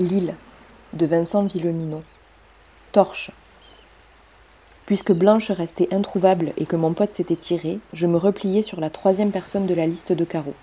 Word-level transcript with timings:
L'île 0.00 0.36
de 0.92 1.06
Vincent 1.06 1.42
Villeminot. 1.42 2.04
Torche. 2.92 3.32
Puisque 4.86 5.10
Blanche 5.10 5.50
restait 5.50 5.92
introuvable 5.92 6.52
et 6.56 6.66
que 6.66 6.76
mon 6.76 6.92
pote 6.92 7.12
s'était 7.12 7.34
tiré, 7.34 7.80
je 7.92 8.06
me 8.06 8.16
repliai 8.16 8.62
sur 8.62 8.78
la 8.78 8.90
troisième 8.90 9.32
personne 9.32 9.66
de 9.66 9.74
la 9.74 9.88
liste 9.88 10.12
de 10.12 10.24
carreaux. 10.24 10.54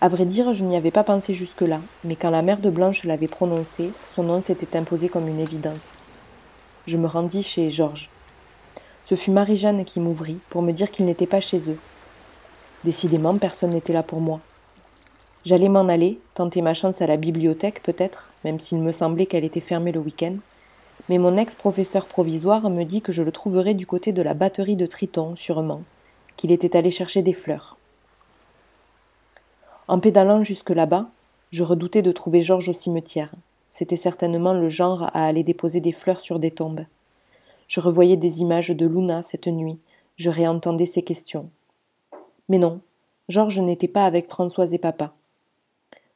À 0.00 0.08
vrai 0.08 0.24
dire, 0.24 0.54
je 0.54 0.64
n'y 0.64 0.74
avais 0.74 0.90
pas 0.90 1.04
pensé 1.04 1.34
jusque-là, 1.34 1.82
mais 2.02 2.16
quand 2.16 2.30
la 2.30 2.40
mère 2.40 2.60
de 2.60 2.70
Blanche 2.70 3.04
l'avait 3.04 3.28
prononcé, 3.28 3.90
son 4.14 4.22
nom 4.22 4.40
s'était 4.40 4.78
imposé 4.78 5.10
comme 5.10 5.28
une 5.28 5.40
évidence. 5.40 5.92
Je 6.86 6.96
me 6.96 7.08
rendis 7.08 7.42
chez 7.42 7.68
Georges. 7.68 8.08
Ce 9.04 9.16
fut 9.16 9.32
Marie-Jeanne 9.32 9.84
qui 9.84 10.00
m'ouvrit 10.00 10.38
pour 10.48 10.62
me 10.62 10.72
dire 10.72 10.90
qu'il 10.90 11.04
n'était 11.04 11.26
pas 11.26 11.40
chez 11.40 11.58
eux. 11.68 11.78
Décidément, 12.84 13.36
personne 13.36 13.72
n'était 13.72 13.92
là 13.92 14.02
pour 14.02 14.22
moi. 14.22 14.40
J'allais 15.46 15.68
m'en 15.68 15.86
aller, 15.86 16.18
tenter 16.34 16.60
ma 16.60 16.74
chance 16.74 17.00
à 17.00 17.06
la 17.06 17.16
bibliothèque 17.16 17.80
peut-être, 17.84 18.32
même 18.42 18.58
s'il 18.58 18.78
me 18.78 18.90
semblait 18.90 19.26
qu'elle 19.26 19.44
était 19.44 19.60
fermée 19.60 19.92
le 19.92 20.00
week-end. 20.00 20.34
Mais 21.08 21.18
mon 21.18 21.36
ex-professeur 21.36 22.08
provisoire 22.08 22.68
me 22.68 22.82
dit 22.82 23.00
que 23.00 23.12
je 23.12 23.22
le 23.22 23.30
trouverais 23.30 23.74
du 23.74 23.86
côté 23.86 24.10
de 24.10 24.22
la 24.22 24.34
batterie 24.34 24.74
de 24.74 24.86
Triton, 24.86 25.36
sûrement, 25.36 25.82
qu'il 26.36 26.50
était 26.50 26.76
allé 26.76 26.90
chercher 26.90 27.22
des 27.22 27.32
fleurs. 27.32 27.76
En 29.86 30.00
pédalant 30.00 30.42
jusque 30.42 30.70
là-bas, 30.70 31.10
je 31.52 31.62
redoutais 31.62 32.02
de 32.02 32.10
trouver 32.10 32.42
Georges 32.42 32.70
au 32.70 32.74
cimetière. 32.74 33.32
C'était 33.70 33.94
certainement 33.94 34.52
le 34.52 34.68
genre 34.68 35.04
à 35.14 35.26
aller 35.26 35.44
déposer 35.44 35.78
des 35.78 35.92
fleurs 35.92 36.22
sur 36.22 36.40
des 36.40 36.50
tombes. 36.50 36.86
Je 37.68 37.78
revoyais 37.78 38.16
des 38.16 38.40
images 38.40 38.70
de 38.70 38.86
Luna 38.86 39.22
cette 39.22 39.46
nuit, 39.46 39.78
je 40.16 40.28
réentendais 40.28 40.86
ses 40.86 41.02
questions. 41.02 41.50
Mais 42.48 42.58
non, 42.58 42.80
Georges 43.28 43.60
n'était 43.60 43.86
pas 43.86 44.06
avec 44.06 44.28
Françoise 44.28 44.74
et 44.74 44.78
papa. 44.78 45.15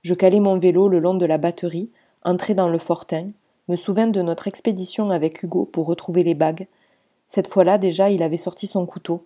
Je 0.03 0.15
calai 0.15 0.41
mon 0.41 0.59
vélo 0.59 0.89
le 0.89 0.99
long 0.99 1.15
de 1.15 1.27
la 1.27 1.39
batterie, 1.39 1.91
entrai 2.25 2.55
dans 2.55 2.69
le 2.69 2.79
fortin, 2.79 3.29
me 3.69 3.77
souvins 3.77 4.07
de 4.07 4.23
notre 4.23 4.49
expédition 4.49 5.11
avec 5.11 5.43
Hugo 5.43 5.66
pour 5.66 5.87
retrouver 5.87 6.23
les 6.23 6.35
bagues. 6.35 6.66
Cette 7.29 7.49
fois-là, 7.49 7.79
déjà, 7.79 8.11
il 8.11 8.23
avait 8.23 8.37
sorti 8.37 8.66
son 8.66 8.87
couteau. 8.87 9.24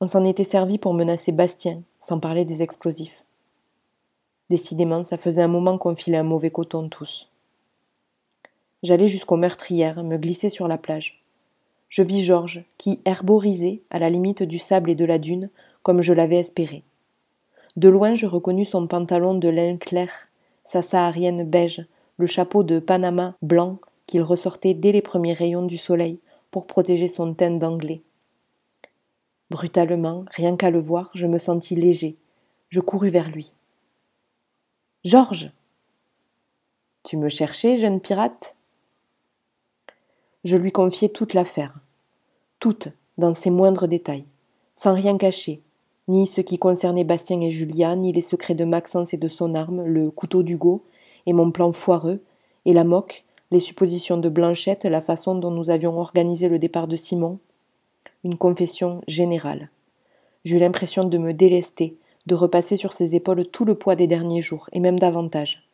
On 0.00 0.06
s'en 0.06 0.24
était 0.24 0.44
servi 0.44 0.78
pour 0.78 0.94
menacer 0.94 1.32
Bastien, 1.32 1.82
sans 2.00 2.20
parler 2.20 2.44
des 2.44 2.62
explosifs. 2.62 3.24
Décidément, 4.50 5.04
ça 5.04 5.16
faisait 5.16 5.42
un 5.42 5.48
moment 5.48 5.78
qu'on 5.78 5.96
filait 5.96 6.18
un 6.18 6.22
mauvais 6.22 6.50
coton 6.50 6.88
tous. 6.88 7.30
J'allais 8.82 9.08
jusqu'aux 9.08 9.36
meurtrières, 9.36 10.02
me 10.02 10.16
glisser 10.16 10.50
sur 10.50 10.68
la 10.68 10.78
plage. 10.78 11.22
Je 11.88 12.02
vis 12.02 12.22
Georges, 12.22 12.64
qui 12.76 13.00
herborisait, 13.04 13.82
à 13.90 13.98
la 13.98 14.10
limite 14.10 14.42
du 14.42 14.58
sable 14.58 14.90
et 14.90 14.94
de 14.94 15.04
la 15.04 15.18
dune, 15.18 15.50
comme 15.82 16.02
je 16.02 16.12
l'avais 16.12 16.36
espéré. 16.36 16.84
De 17.78 17.88
loin, 17.88 18.16
je 18.16 18.26
reconnus 18.26 18.70
son 18.70 18.88
pantalon 18.88 19.36
de 19.36 19.48
lin 19.48 19.76
clair, 19.76 20.10
sa 20.64 20.82
saharienne 20.82 21.48
beige, 21.48 21.86
le 22.16 22.26
chapeau 22.26 22.64
de 22.64 22.80
Panama 22.80 23.36
blanc 23.40 23.78
qu'il 24.08 24.22
ressortait 24.22 24.74
dès 24.74 24.90
les 24.90 25.00
premiers 25.00 25.32
rayons 25.32 25.64
du 25.64 25.76
soleil 25.76 26.18
pour 26.50 26.66
protéger 26.66 27.06
son 27.06 27.34
teint 27.34 27.52
d'anglais. 27.52 28.02
Brutalement, 29.50 30.24
rien 30.32 30.56
qu'à 30.56 30.70
le 30.70 30.80
voir, 30.80 31.12
je 31.14 31.28
me 31.28 31.38
sentis 31.38 31.76
léger. 31.76 32.16
Je 32.68 32.80
courus 32.80 33.12
vers 33.12 33.30
lui. 33.30 33.54
Georges 35.04 35.52
Tu 37.04 37.16
me 37.16 37.28
cherchais, 37.28 37.76
jeune 37.76 38.00
pirate? 38.00 38.56
Je 40.42 40.56
lui 40.56 40.72
confiai 40.72 41.10
toute 41.10 41.32
l'affaire, 41.32 41.78
toute, 42.58 42.88
dans 43.18 43.34
ses 43.34 43.50
moindres 43.50 43.86
détails, 43.86 44.24
sans 44.74 44.94
rien 44.94 45.16
cacher, 45.16 45.62
ni 46.08 46.26
ce 46.26 46.40
qui 46.40 46.58
concernait 46.58 47.04
Bastien 47.04 47.40
et 47.42 47.50
Julia, 47.50 47.94
ni 47.94 48.12
les 48.12 48.22
secrets 48.22 48.54
de 48.54 48.64
Maxence 48.64 49.12
et 49.12 49.18
de 49.18 49.28
son 49.28 49.54
arme, 49.54 49.84
le 49.84 50.10
couteau 50.10 50.42
d'Hugo, 50.42 50.82
et 51.26 51.34
mon 51.34 51.50
plan 51.50 51.72
foireux, 51.72 52.20
et 52.64 52.72
la 52.72 52.84
moque, 52.84 53.24
les 53.50 53.60
suppositions 53.60 54.16
de 54.16 54.28
Blanchette, 54.28 54.84
la 54.84 55.02
façon 55.02 55.34
dont 55.34 55.50
nous 55.50 55.70
avions 55.70 55.98
organisé 55.98 56.48
le 56.48 56.58
départ 56.58 56.88
de 56.88 56.96
Simon. 56.96 57.38
Une 58.24 58.36
confession 58.36 59.02
générale. 59.06 59.70
J'eus 60.44 60.58
l'impression 60.58 61.04
de 61.04 61.18
me 61.18 61.34
délester, 61.34 61.96
de 62.26 62.34
repasser 62.34 62.76
sur 62.76 62.94
ses 62.94 63.14
épaules 63.14 63.46
tout 63.46 63.64
le 63.64 63.74
poids 63.74 63.96
des 63.96 64.06
derniers 64.06 64.42
jours, 64.42 64.68
et 64.72 64.80
même 64.80 64.98
davantage. 64.98 65.68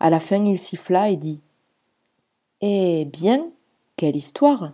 À 0.00 0.10
la 0.10 0.20
fin, 0.20 0.42
il 0.44 0.58
siffla 0.58 1.10
et 1.10 1.16
dit 1.16 1.40
Eh 2.62 3.04
bien, 3.04 3.50
quelle 3.96 4.16
histoire 4.16 4.72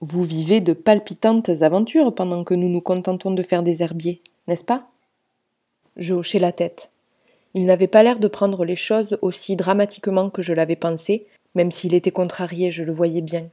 vous 0.00 0.24
vivez 0.24 0.60
de 0.60 0.72
palpitantes 0.72 1.50
aventures 1.60 2.14
pendant 2.14 2.42
que 2.42 2.54
nous 2.54 2.68
nous 2.68 2.80
contentons 2.80 3.30
de 3.32 3.42
faire 3.42 3.62
des 3.62 3.82
herbiers, 3.82 4.22
n'est-ce 4.48 4.64
pas? 4.64 4.88
Je 5.96 6.14
hochai 6.14 6.38
la 6.38 6.52
tête. 6.52 6.90
Il 7.52 7.66
n'avait 7.66 7.86
pas 7.86 8.02
l'air 8.02 8.18
de 8.18 8.28
prendre 8.28 8.64
les 8.64 8.76
choses 8.76 9.18
aussi 9.20 9.56
dramatiquement 9.56 10.30
que 10.30 10.40
je 10.40 10.54
l'avais 10.54 10.76
pensé, 10.76 11.26
même 11.54 11.70
s'il 11.70 11.94
était 11.94 12.12
contrarié, 12.12 12.70
je 12.70 12.82
le 12.82 12.92
voyais 12.92 13.20
bien, 13.20 13.50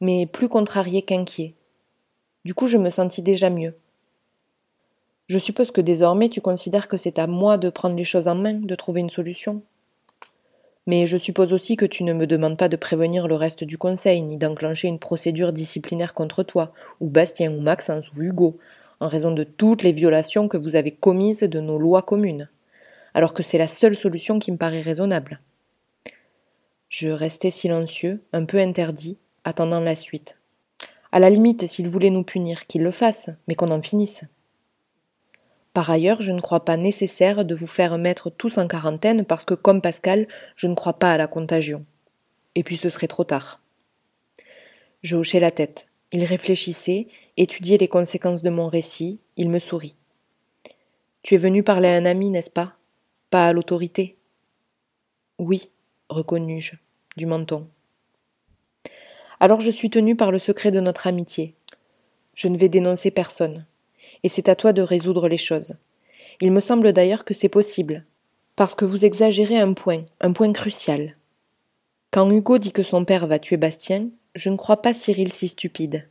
mais 0.00 0.26
plus 0.26 0.48
contrarié 0.48 1.02
qu'inquiet. 1.02 1.54
Du 2.44 2.54
coup, 2.54 2.68
je 2.68 2.78
me 2.78 2.90
sentis 2.90 3.22
déjà 3.22 3.50
mieux. 3.50 3.74
Je 5.28 5.38
suppose 5.38 5.72
que 5.72 5.80
désormais 5.80 6.28
tu 6.28 6.40
considères 6.40 6.86
que 6.86 6.96
c'est 6.96 7.18
à 7.18 7.26
moi 7.26 7.58
de 7.58 7.70
prendre 7.70 7.96
les 7.96 8.04
choses 8.04 8.28
en 8.28 8.36
main, 8.36 8.54
de 8.54 8.74
trouver 8.76 9.00
une 9.00 9.10
solution. 9.10 9.62
Mais 10.86 11.06
je 11.06 11.18
suppose 11.18 11.52
aussi 11.52 11.76
que 11.76 11.84
tu 11.84 12.04
ne 12.04 12.12
me 12.12 12.26
demandes 12.26 12.56
pas 12.56 12.68
de 12.68 12.76
prévenir 12.76 13.26
le 13.26 13.34
reste 13.34 13.64
du 13.64 13.76
conseil, 13.76 14.22
ni 14.22 14.36
d'enclencher 14.36 14.86
une 14.86 15.00
procédure 15.00 15.52
disciplinaire 15.52 16.14
contre 16.14 16.44
toi, 16.44 16.72
ou 17.00 17.08
Bastien, 17.08 17.52
ou 17.52 17.60
Maxence, 17.60 18.12
ou 18.12 18.22
Hugo, 18.22 18.58
en 19.00 19.08
raison 19.08 19.32
de 19.32 19.44
toutes 19.44 19.82
les 19.82 19.92
violations 19.92 20.48
que 20.48 20.56
vous 20.56 20.76
avez 20.76 20.92
commises 20.92 21.40
de 21.40 21.60
nos 21.60 21.78
lois 21.78 22.02
communes, 22.02 22.48
alors 23.14 23.34
que 23.34 23.42
c'est 23.42 23.58
la 23.58 23.68
seule 23.68 23.96
solution 23.96 24.38
qui 24.38 24.52
me 24.52 24.56
paraît 24.56 24.80
raisonnable. 24.80 25.40
Je 26.88 27.08
restais 27.08 27.50
silencieux, 27.50 28.22
un 28.32 28.44
peu 28.44 28.58
interdit, 28.58 29.18
attendant 29.44 29.80
la 29.80 29.96
suite. 29.96 30.38
À 31.10 31.18
la 31.18 31.30
limite, 31.30 31.66
s'il 31.66 31.88
voulait 31.88 32.10
nous 32.10 32.22
punir, 32.22 32.66
qu'il 32.66 32.82
le 32.82 32.90
fasse, 32.92 33.30
mais 33.48 33.54
qu'on 33.54 33.70
en 33.72 33.82
finisse. 33.82 34.24
Par 35.76 35.90
ailleurs, 35.90 36.22
je 36.22 36.32
ne 36.32 36.40
crois 36.40 36.64
pas 36.64 36.78
nécessaire 36.78 37.44
de 37.44 37.54
vous 37.54 37.66
faire 37.66 37.98
mettre 37.98 38.30
tous 38.30 38.56
en 38.56 38.66
quarantaine 38.66 39.26
parce 39.26 39.44
que, 39.44 39.52
comme 39.52 39.82
Pascal, 39.82 40.26
je 40.56 40.68
ne 40.68 40.74
crois 40.74 40.94
pas 40.94 41.12
à 41.12 41.18
la 41.18 41.26
contagion. 41.26 41.84
Et 42.54 42.62
puis 42.62 42.78
ce 42.78 42.88
serait 42.88 43.08
trop 43.08 43.24
tard. 43.24 43.60
Je 45.02 45.16
hochai 45.16 45.38
la 45.38 45.50
tête. 45.50 45.88
Il 46.12 46.24
réfléchissait, 46.24 47.08
étudiait 47.36 47.76
les 47.76 47.88
conséquences 47.88 48.40
de 48.40 48.48
mon 48.48 48.68
récit, 48.68 49.20
il 49.36 49.50
me 49.50 49.58
sourit. 49.58 49.96
Tu 51.22 51.34
es 51.34 51.36
venu 51.36 51.62
parler 51.62 51.88
à 51.88 51.96
un 51.96 52.06
ami, 52.06 52.30
n'est-ce 52.30 52.48
pas? 52.48 52.72
Pas 53.28 53.46
à 53.46 53.52
l'autorité? 53.52 54.16
Oui, 55.38 55.68
reconnus-je, 56.08 56.76
du 57.18 57.26
menton. 57.26 57.68
Alors 59.40 59.60
je 59.60 59.70
suis 59.70 59.90
tenu 59.90 60.16
par 60.16 60.32
le 60.32 60.38
secret 60.38 60.70
de 60.70 60.80
notre 60.80 61.06
amitié. 61.06 61.54
Je 62.32 62.48
ne 62.48 62.56
vais 62.56 62.70
dénoncer 62.70 63.10
personne 63.10 63.66
et 64.26 64.28
c'est 64.28 64.48
à 64.48 64.56
toi 64.56 64.72
de 64.72 64.82
résoudre 64.82 65.28
les 65.28 65.36
choses. 65.36 65.76
Il 66.40 66.50
me 66.50 66.58
semble 66.58 66.92
d'ailleurs 66.92 67.24
que 67.24 67.32
c'est 67.32 67.48
possible, 67.48 68.04
parce 68.56 68.74
que 68.74 68.84
vous 68.84 69.04
exagérez 69.04 69.56
un 69.56 69.72
point, 69.72 70.04
un 70.20 70.32
point 70.32 70.52
crucial. 70.52 71.16
Quand 72.10 72.28
Hugo 72.28 72.58
dit 72.58 72.72
que 72.72 72.82
son 72.82 73.04
père 73.04 73.28
va 73.28 73.38
tuer 73.38 73.56
Bastien, 73.56 74.08
je 74.34 74.50
ne 74.50 74.56
crois 74.56 74.82
pas 74.82 74.92
Cyril 74.92 75.30
si 75.30 75.46
stupide. 75.46 76.08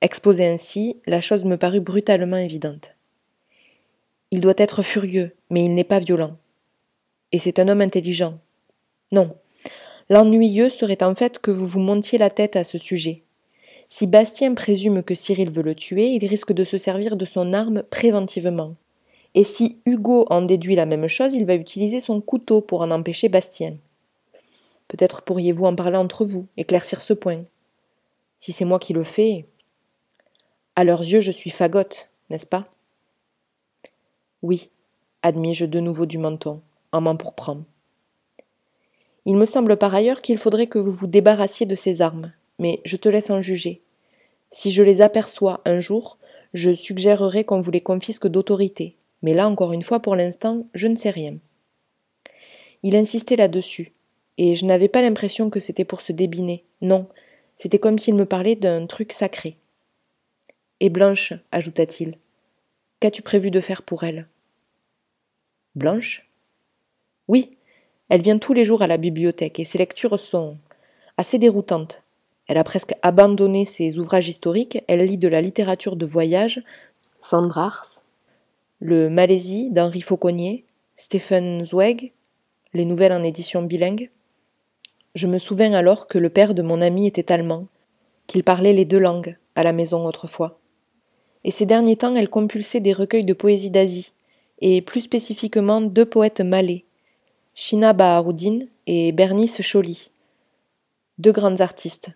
Exposé 0.00 0.48
ainsi, 0.48 0.96
la 1.06 1.20
chose 1.20 1.44
me 1.44 1.56
parut 1.56 1.78
brutalement 1.78 2.38
évidente. 2.38 2.96
Il 4.32 4.40
doit 4.40 4.54
être 4.56 4.82
furieux, 4.82 5.30
mais 5.48 5.64
il 5.64 5.74
n'est 5.76 5.84
pas 5.84 6.00
violent. 6.00 6.36
Et 7.30 7.38
c'est 7.38 7.60
un 7.60 7.68
homme 7.68 7.82
intelligent. 7.82 8.40
Non. 9.12 9.36
L'ennuyeux 10.10 10.70
serait 10.70 11.04
en 11.04 11.14
fait 11.14 11.38
que 11.38 11.52
vous 11.52 11.68
vous 11.68 11.78
montiez 11.78 12.18
la 12.18 12.30
tête 12.30 12.56
à 12.56 12.64
ce 12.64 12.78
sujet, 12.78 13.22
si 13.88 14.06
Bastien 14.06 14.54
présume 14.54 15.02
que 15.02 15.14
Cyril 15.14 15.50
veut 15.50 15.62
le 15.62 15.74
tuer, 15.74 16.08
il 16.08 16.26
risque 16.26 16.52
de 16.52 16.64
se 16.64 16.76
servir 16.76 17.16
de 17.16 17.24
son 17.24 17.54
arme 17.54 17.82
préventivement. 17.84 18.74
Et 19.34 19.44
si 19.44 19.78
Hugo 19.86 20.26
en 20.28 20.42
déduit 20.42 20.74
la 20.74 20.86
même 20.86 21.08
chose, 21.08 21.34
il 21.34 21.46
va 21.46 21.54
utiliser 21.54 22.00
son 22.00 22.20
couteau 22.20 22.60
pour 22.60 22.82
en 22.82 22.90
empêcher 22.90 23.28
Bastien. 23.28 23.76
Peut-être 24.88 25.22
pourriez-vous 25.22 25.64
en 25.64 25.74
parler 25.74 25.96
entre 25.96 26.24
vous, 26.24 26.46
éclaircir 26.56 27.00
ce 27.00 27.12
point. 27.12 27.44
Si 28.38 28.52
c'est 28.52 28.64
moi 28.64 28.78
qui 28.78 28.92
le 28.92 29.04
fais. 29.04 29.46
À 30.76 30.84
leurs 30.84 31.02
yeux, 31.02 31.20
je 31.20 31.32
suis 31.32 31.50
fagotte, 31.50 32.08
n'est-ce 32.30 32.46
pas? 32.46 32.64
Oui, 34.42 34.70
admis-je 35.22 35.64
de 35.64 35.80
nouveau 35.80 36.06
du 36.06 36.18
menton, 36.18 36.60
en 36.92 37.00
m'empourprant. 37.00 37.62
Il 39.24 39.36
me 39.36 39.44
semble 39.44 39.76
par 39.76 39.94
ailleurs 39.94 40.22
qu'il 40.22 40.38
faudrait 40.38 40.68
que 40.68 40.78
vous 40.78 40.92
vous 40.92 41.06
débarrassiez 41.06 41.66
de 41.66 41.74
ces 41.74 42.00
armes, 42.00 42.32
mais 42.58 42.80
je 42.84 42.96
te 42.96 43.08
laisse 43.08 43.30
en 43.30 43.42
juger. 43.42 43.82
Si 44.50 44.70
je 44.70 44.82
les 44.82 45.00
aperçois 45.00 45.60
un 45.64 45.78
jour, 45.78 46.18
je 46.54 46.72
suggérerai 46.72 47.44
qu'on 47.44 47.60
vous 47.60 47.70
les 47.70 47.80
confisque 47.80 48.26
d'autorité, 48.26 48.96
mais 49.22 49.34
là 49.34 49.48
encore 49.48 49.72
une 49.72 49.82
fois 49.82 50.00
pour 50.00 50.16
l'instant, 50.16 50.66
je 50.74 50.88
ne 50.88 50.96
sais 50.96 51.10
rien. 51.10 51.36
Il 52.82 52.96
insistait 52.96 53.36
là-dessus, 53.36 53.92
et 54.38 54.54
je 54.54 54.64
n'avais 54.64 54.88
pas 54.88 55.02
l'impression 55.02 55.50
que 55.50 55.60
c'était 55.60 55.84
pour 55.84 56.00
se 56.00 56.12
débiner, 56.12 56.64
non, 56.80 57.08
c'était 57.56 57.78
comme 57.78 57.98
s'il 57.98 58.14
me 58.14 58.24
parlait 58.24 58.56
d'un 58.56 58.86
truc 58.86 59.12
sacré. 59.12 59.56
Et 60.80 60.90
Blanche, 60.90 61.32
ajouta-t-il, 61.50 62.16
qu'as-tu 63.00 63.22
prévu 63.22 63.50
de 63.50 63.60
faire 63.60 63.82
pour 63.82 64.04
elle? 64.04 64.28
Blanche? 65.74 66.28
Oui, 67.26 67.50
Elle 68.08 68.22
vient 68.22 68.38
tous 68.38 68.54
les 68.54 68.64
jours 68.64 68.82
à 68.82 68.86
la 68.86 68.96
bibliothèque 68.96 69.60
et 69.60 69.64
ses 69.64 69.78
lectures 69.78 70.18
sont 70.18 70.56
assez 71.16 71.38
déroutantes. 71.38 72.02
Elle 72.48 72.56
a 72.58 72.64
presque 72.64 72.94
abandonné 73.02 73.66
ses 73.66 73.98
ouvrages 73.98 74.28
historiques, 74.28 74.82
elle 74.88 75.04
lit 75.04 75.18
de 75.18 75.28
la 75.28 75.42
littérature 75.42 75.96
de 75.96 76.06
voyage, 76.06 76.62
Sandrars, 77.20 78.02
le 78.80 79.10
Malaisie 79.10 79.70
d'Henri 79.70 80.00
Fauconnier, 80.00 80.64
Stephen 80.96 81.64
Zweig, 81.64 82.12
les 82.72 82.86
nouvelles 82.86 83.12
en 83.12 83.22
édition 83.22 83.62
bilingue. 83.62 84.10
Je 85.14 85.26
me 85.26 85.38
souviens 85.38 85.74
alors 85.74 86.06
que 86.06 86.18
le 86.18 86.30
père 86.30 86.54
de 86.54 86.62
mon 86.62 86.80
ami 86.80 87.06
était 87.06 87.32
allemand, 87.32 87.66
qu'il 88.26 88.44
parlait 88.44 88.72
les 88.72 88.86
deux 88.86 88.98
langues 88.98 89.36
à 89.54 89.62
la 89.62 89.72
maison 89.72 90.06
autrefois. 90.06 90.58
Et 91.44 91.50
ces 91.50 91.66
derniers 91.66 91.96
temps, 91.96 92.16
elle 92.16 92.30
compulsait 92.30 92.80
des 92.80 92.92
recueils 92.92 93.24
de 93.24 93.34
poésie 93.34 93.70
d'Asie, 93.70 94.12
et 94.60 94.80
plus 94.80 95.02
spécifiquement 95.02 95.80
deux 95.80 96.06
poètes 96.06 96.40
malais, 96.40 96.84
Shina 97.54 97.92
Baharuddin 97.92 98.60
et 98.86 99.12
Bernice 99.12 99.60
Choli. 99.62 100.10
Deux 101.18 101.32
grandes 101.32 101.60
artistes, 101.60 102.10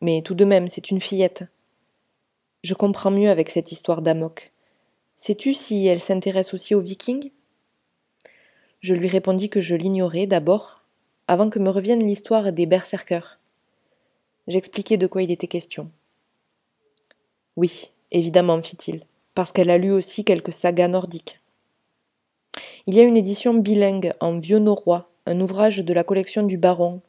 mais 0.00 0.22
tout 0.22 0.34
de 0.34 0.44
même, 0.44 0.68
c'est 0.68 0.90
une 0.90 1.00
fillette. 1.00 1.44
Je 2.62 2.74
comprends 2.74 3.10
mieux 3.10 3.30
avec 3.30 3.50
cette 3.50 3.72
histoire 3.72 4.02
d'Amok. 4.02 4.52
Sais-tu 5.14 5.54
si 5.54 5.86
elle 5.86 6.00
s'intéresse 6.00 6.54
aussi 6.54 6.74
aux 6.74 6.80
vikings? 6.80 7.30
Je 8.80 8.94
lui 8.94 9.08
répondis 9.08 9.48
que 9.48 9.60
je 9.60 9.74
l'ignorais 9.74 10.26
d'abord, 10.26 10.82
avant 11.26 11.50
que 11.50 11.58
me 11.58 11.70
revienne 11.70 12.06
l'histoire 12.06 12.52
des 12.52 12.66
berserkers. 12.66 13.38
J'expliquai 14.46 14.96
de 14.96 15.06
quoi 15.06 15.22
il 15.22 15.30
était 15.30 15.48
question. 15.48 15.90
Oui, 17.56 17.90
évidemment, 18.12 18.62
fit-il, 18.62 19.04
parce 19.34 19.52
qu'elle 19.52 19.70
a 19.70 19.78
lu 19.78 19.90
aussi 19.90 20.24
quelques 20.24 20.52
sagas 20.52 20.88
nordiques. 20.88 21.40
Il 22.86 22.94
y 22.94 23.00
a 23.00 23.02
une 23.04 23.16
édition 23.16 23.54
bilingue 23.54 24.14
en 24.20 24.38
vieux 24.38 24.58
norrois, 24.58 25.10
un 25.26 25.40
ouvrage 25.40 25.78
de 25.78 25.92
la 25.92 26.04
collection 26.04 26.44
du 26.44 26.56
baron, 26.56 27.02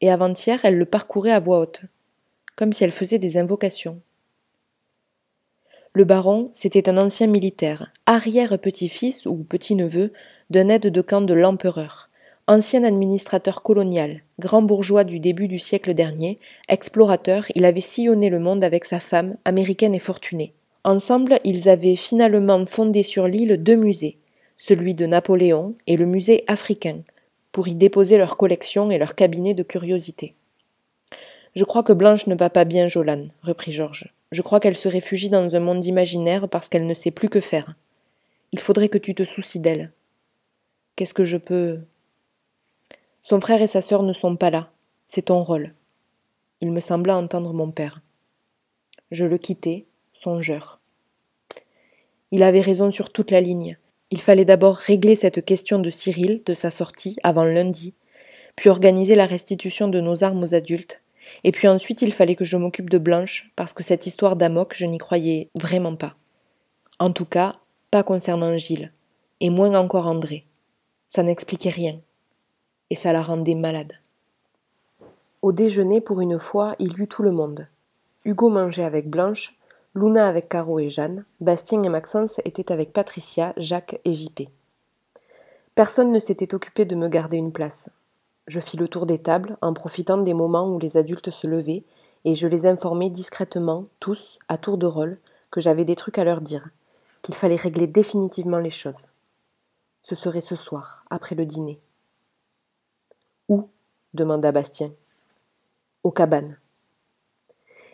et 0.00 0.10
avant-hier 0.10 0.64
elle 0.64 0.78
le 0.78 0.86
parcourait 0.86 1.30
à 1.30 1.40
voix 1.40 1.60
haute, 1.60 1.82
comme 2.60 2.74
si 2.74 2.84
elle 2.84 2.92
faisait 2.92 3.18
des 3.18 3.38
invocations. 3.38 4.02
Le 5.94 6.04
baron, 6.04 6.50
c'était 6.52 6.90
un 6.90 6.98
ancien 6.98 7.26
militaire, 7.26 7.90
arrière-petit-fils 8.04 9.24
ou 9.24 9.36
petit-neveu 9.36 10.12
d'un 10.50 10.68
aide 10.68 10.88
de 10.88 11.00
camp 11.00 11.22
de 11.22 11.32
l'empereur, 11.32 12.10
ancien 12.46 12.84
administrateur 12.84 13.62
colonial, 13.62 14.20
grand 14.38 14.60
bourgeois 14.60 15.04
du 15.04 15.20
début 15.20 15.48
du 15.48 15.58
siècle 15.58 15.94
dernier, 15.94 16.38
explorateur, 16.68 17.46
il 17.54 17.64
avait 17.64 17.80
sillonné 17.80 18.28
le 18.28 18.40
monde 18.40 18.62
avec 18.62 18.84
sa 18.84 19.00
femme, 19.00 19.36
américaine 19.46 19.94
et 19.94 19.98
fortunée. 19.98 20.52
Ensemble, 20.84 21.40
ils 21.44 21.70
avaient 21.70 21.96
finalement 21.96 22.66
fondé 22.66 23.02
sur 23.02 23.26
l'île 23.26 23.56
deux 23.62 23.76
musées, 23.76 24.18
celui 24.58 24.94
de 24.94 25.06
Napoléon 25.06 25.76
et 25.86 25.96
le 25.96 26.04
musée 26.04 26.44
africain, 26.46 26.98
pour 27.52 27.68
y 27.68 27.74
déposer 27.74 28.18
leurs 28.18 28.36
collections 28.36 28.90
et 28.90 28.98
leurs 28.98 29.14
cabinets 29.14 29.54
de 29.54 29.62
curiosités. 29.62 30.34
Je 31.54 31.64
crois 31.64 31.82
que 31.82 31.92
Blanche 31.92 32.26
ne 32.26 32.36
va 32.36 32.50
pas 32.50 32.64
bien, 32.64 32.86
Jolan, 32.86 33.26
reprit 33.42 33.72
Georges. 33.72 34.12
Je 34.30 34.42
crois 34.42 34.60
qu'elle 34.60 34.76
se 34.76 34.88
réfugie 34.88 35.28
dans 35.28 35.56
un 35.56 35.60
monde 35.60 35.84
imaginaire 35.84 36.48
parce 36.48 36.68
qu'elle 36.68 36.86
ne 36.86 36.94
sait 36.94 37.10
plus 37.10 37.28
que 37.28 37.40
faire. 37.40 37.74
Il 38.52 38.60
faudrait 38.60 38.88
que 38.88 38.98
tu 38.98 39.14
te 39.14 39.24
soucies 39.24 39.58
d'elle. 39.58 39.90
Qu'est-ce 40.94 41.14
que 41.14 41.24
je 41.24 41.36
peux? 41.36 41.80
Son 43.22 43.40
frère 43.40 43.62
et 43.62 43.66
sa 43.66 43.80
sœur 43.80 44.02
ne 44.02 44.12
sont 44.12 44.36
pas 44.36 44.50
là. 44.50 44.70
C'est 45.06 45.26
ton 45.26 45.42
rôle. 45.42 45.74
Il 46.60 46.70
me 46.70 46.80
sembla 46.80 47.16
entendre 47.16 47.52
mon 47.52 47.70
père. 47.70 48.00
Je 49.10 49.24
le 49.24 49.38
quittai, 49.38 49.86
songeur. 50.12 50.78
Il 52.30 52.44
avait 52.44 52.60
raison 52.60 52.92
sur 52.92 53.10
toute 53.10 53.32
la 53.32 53.40
ligne. 53.40 53.76
Il 54.10 54.20
fallait 54.20 54.44
d'abord 54.44 54.76
régler 54.76 55.16
cette 55.16 55.44
question 55.44 55.80
de 55.80 55.90
Cyril, 55.90 56.42
de 56.46 56.54
sa 56.54 56.70
sortie, 56.70 57.16
avant 57.22 57.44
lundi, 57.44 57.94
puis 58.54 58.70
organiser 58.70 59.14
la 59.16 59.26
restitution 59.26 59.88
de 59.88 60.00
nos 60.00 60.22
armes 60.22 60.42
aux 60.42 60.54
adultes, 60.54 61.00
et 61.44 61.52
puis 61.52 61.68
ensuite, 61.68 62.02
il 62.02 62.12
fallait 62.12 62.36
que 62.36 62.44
je 62.44 62.56
m'occupe 62.56 62.90
de 62.90 62.98
Blanche, 62.98 63.50
parce 63.56 63.72
que 63.72 63.82
cette 63.82 64.06
histoire 64.06 64.36
d'Amok, 64.36 64.74
je 64.74 64.86
n'y 64.86 64.98
croyais 64.98 65.50
vraiment 65.60 65.96
pas. 65.96 66.14
En 66.98 67.12
tout 67.12 67.24
cas, 67.24 67.56
pas 67.90 68.02
concernant 68.02 68.56
Gilles, 68.56 68.92
et 69.40 69.50
moins 69.50 69.74
encore 69.74 70.06
André. 70.06 70.46
Ça 71.08 71.22
n'expliquait 71.22 71.70
rien, 71.70 72.00
et 72.90 72.94
ça 72.94 73.12
la 73.12 73.22
rendait 73.22 73.54
malade. 73.54 73.94
Au 75.42 75.52
déjeuner, 75.52 76.00
pour 76.00 76.20
une 76.20 76.38
fois, 76.38 76.76
il 76.78 76.92
y 76.98 77.02
eut 77.02 77.08
tout 77.08 77.22
le 77.22 77.32
monde. 77.32 77.66
Hugo 78.24 78.50
mangeait 78.50 78.84
avec 78.84 79.08
Blanche, 79.08 79.54
Luna 79.94 80.28
avec 80.28 80.48
Caro 80.48 80.78
et 80.78 80.88
Jeanne, 80.88 81.24
Bastien 81.40 81.82
et 81.82 81.88
Maxence 81.88 82.40
étaient 82.44 82.70
avec 82.70 82.92
Patricia, 82.92 83.54
Jacques 83.56 83.98
et 84.04 84.12
JP. 84.12 84.42
Personne 85.74 86.12
ne 86.12 86.18
s'était 86.18 86.54
occupé 86.54 86.84
de 86.84 86.94
me 86.94 87.08
garder 87.08 87.38
une 87.38 87.52
place. 87.52 87.88
Je 88.50 88.58
fis 88.58 88.76
le 88.76 88.88
tour 88.88 89.06
des 89.06 89.18
tables, 89.18 89.56
en 89.62 89.72
profitant 89.72 90.18
des 90.18 90.34
moments 90.34 90.68
où 90.74 90.80
les 90.80 90.96
adultes 90.96 91.30
se 91.30 91.46
levaient, 91.46 91.84
et 92.24 92.34
je 92.34 92.48
les 92.48 92.66
informais 92.66 93.08
discrètement, 93.08 93.84
tous, 94.00 94.40
à 94.48 94.58
tour 94.58 94.76
de 94.76 94.86
rôle, 94.86 95.20
que 95.52 95.60
j'avais 95.60 95.84
des 95.84 95.94
trucs 95.94 96.18
à 96.18 96.24
leur 96.24 96.40
dire, 96.40 96.68
qu'il 97.22 97.36
fallait 97.36 97.54
régler 97.54 97.86
définitivement 97.86 98.58
les 98.58 98.70
choses. 98.70 99.06
Ce 100.02 100.16
serait 100.16 100.40
ce 100.40 100.56
soir, 100.56 101.04
après 101.10 101.36
le 101.36 101.46
dîner. 101.46 101.78
Où? 103.48 103.68
demanda 104.14 104.50
Bastien. 104.50 104.90
Aux 106.02 106.10
cabanes. 106.10 106.58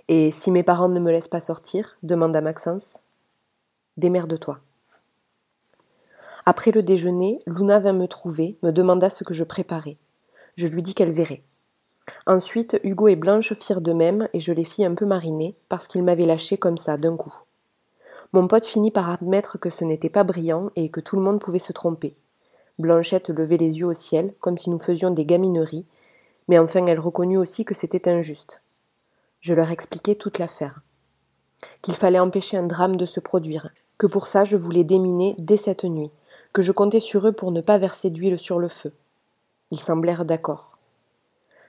Et 0.09 0.31
si 0.31 0.51
mes 0.51 0.63
parents 0.63 0.89
ne 0.89 1.01
me 1.01 1.13
laissent 1.13 1.29
pas 1.29 1.43
sortir 1.43 1.99
demanda 2.03 2.41
Maxence. 2.41 3.01
Démerde-toi. 3.99 4.59
Après 6.47 6.71
le 6.71 6.83
déjeuner, 6.83 7.43
Luna 7.47 7.79
vint 7.79 7.93
me 7.93 8.09
trouver, 8.09 8.57
me 8.63 8.71
demanda 8.71 9.11
ce 9.11 9.23
que 9.23 9.35
je 9.35 9.45
préparais. 9.45 9.99
Je 10.57 10.67
lui 10.67 10.83
dis 10.83 10.95
qu'elle 10.95 11.13
verrait. 11.13 11.43
Ensuite, 12.27 12.81
Hugo 12.83 13.09
et 13.09 13.17
Blanche 13.17 13.53
firent 13.55 13.81
de 13.81 13.93
même 13.93 14.29
et 14.33 14.41
je 14.41 14.53
les 14.53 14.65
fis 14.65 14.85
un 14.85 14.95
peu 14.95 15.07
mariner 15.07 15.57
parce 15.69 15.87
qu'ils 15.87 16.03
m'avaient 16.03 16.25
lâché 16.25 16.57
comme 16.57 16.79
ça, 16.79 16.97
d'un 16.97 17.17
coup. 17.17 17.35
Mon 18.33 18.49
pote 18.49 18.65
finit 18.65 18.91
par 18.91 19.11
admettre 19.11 19.59
que 19.59 19.71
ce 19.71 19.85
n'était 19.85 20.11
pas 20.11 20.25
brillant 20.25 20.71
et 20.77 20.89
que 20.89 21.01
tout 21.01 21.17
le 21.17 21.23
monde 21.23 21.41
pouvait 21.41 21.59
se 21.59 21.73
tromper. 21.73 22.17
Blanchette 22.79 23.31
levait 23.31 23.57
les 23.57 23.79
yeux 23.79 23.87
au 23.87 23.95
ciel, 23.95 24.35
comme 24.41 24.59
si 24.59 24.71
nous 24.71 24.79
faisions 24.79 25.11
des 25.11 25.25
gamineries, 25.25 25.87
mais 26.49 26.59
enfin 26.59 26.85
elle 26.87 27.01
reconnut 27.01 27.39
aussi 27.39 27.65
que 27.65 27.75
c'était 27.75 28.09
injuste. 28.09 28.63
Je 29.41 29.55
leur 29.55 29.71
expliquai 29.71 30.17
toute 30.17 30.39
l'affaire. 30.39 30.81
Qu'il 31.83 31.95
fallait 31.95 32.19
empêcher 32.19 32.57
un 32.57 32.67
drame 32.67 32.97
de 32.97 33.07
se 33.07 33.21
produire, 33.21 33.71
que 33.99 34.07
pour 34.07 34.27
ça 34.27 34.45
je 34.45 34.57
voulais 34.57 34.85
déminer 34.85 35.35
dès 35.39 35.57
cette 35.57 35.85
nuit, 35.85 36.11
que 36.53 36.63
je 36.63 36.73
comptais 36.73 37.01
sur 37.01 37.27
eux 37.27 37.33
pour 37.33 37.53
ne 37.53 37.61
pas 37.61 37.79
verser 37.79 38.11
d'huile 38.11 38.39
sur 38.39 38.59
le 38.59 38.69
feu. 38.69 38.93
Ils 39.71 39.81
semblèrent 39.81 40.25
d'accord. 40.25 40.79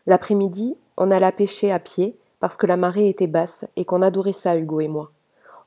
L'après-midi, 0.06 0.77
on 0.98 1.12
alla 1.12 1.32
pêcher 1.32 1.72
à 1.72 1.80
pied 1.80 2.18
parce 2.39 2.58
que 2.58 2.68
la 2.68 2.77
marée 2.77 3.10
était 3.10 3.27
basse 3.27 3.66
et 3.75 3.86
qu'on 3.86 4.01
adorait 4.01 4.34
ça, 4.34 4.58
Hugo 4.58 4.80
et 4.80 4.88
moi. 4.88 5.12